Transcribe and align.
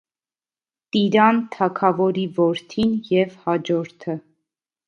Տիրան 0.95 1.41
թագաւորի 1.57 2.25
որդին 2.39 2.97
եւ 3.13 3.39
յաջորդը։ 3.45 4.21